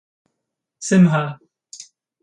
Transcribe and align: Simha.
Simha. 0.87 1.23